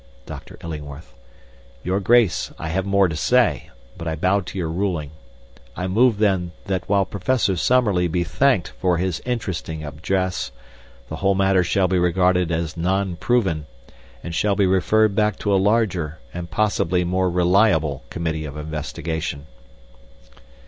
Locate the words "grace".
1.99-2.51